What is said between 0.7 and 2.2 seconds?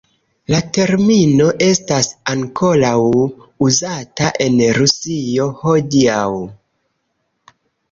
termino estas